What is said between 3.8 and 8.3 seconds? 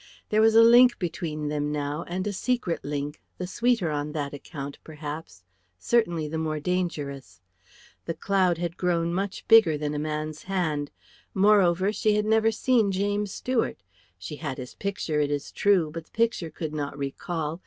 on that account, perhaps, certainly the more dangerous. The